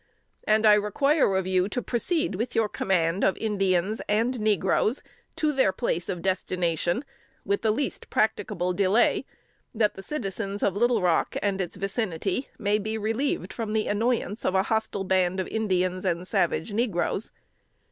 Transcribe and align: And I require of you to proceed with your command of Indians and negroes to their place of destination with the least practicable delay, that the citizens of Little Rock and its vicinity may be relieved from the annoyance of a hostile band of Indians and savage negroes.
And 0.45 0.65
I 0.65 0.73
require 0.73 1.35
of 1.35 1.45
you 1.45 1.69
to 1.69 1.79
proceed 1.79 2.33
with 2.33 2.55
your 2.55 2.67
command 2.67 3.23
of 3.23 3.37
Indians 3.37 4.01
and 4.09 4.39
negroes 4.39 5.03
to 5.35 5.51
their 5.53 5.71
place 5.71 6.09
of 6.09 6.23
destination 6.23 7.05
with 7.45 7.61
the 7.61 7.69
least 7.69 8.09
practicable 8.09 8.73
delay, 8.73 9.25
that 9.75 9.93
the 9.93 10.01
citizens 10.01 10.63
of 10.63 10.75
Little 10.75 11.03
Rock 11.03 11.37
and 11.43 11.61
its 11.61 11.75
vicinity 11.75 12.49
may 12.57 12.79
be 12.79 12.97
relieved 12.97 13.53
from 13.53 13.73
the 13.73 13.85
annoyance 13.85 14.43
of 14.43 14.55
a 14.55 14.63
hostile 14.63 15.03
band 15.03 15.39
of 15.39 15.47
Indians 15.49 16.03
and 16.03 16.27
savage 16.27 16.73
negroes. 16.73 17.29